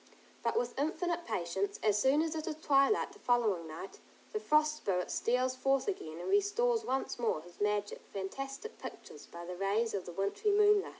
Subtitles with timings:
[0.41, 3.99] But with infinite patience, as soon as it is twilight the following night,
[4.33, 9.45] the Frost Spirit steals forth again and restores once more his magic, fantastic pictures by
[9.45, 10.89] the rays of the wintry moonlight.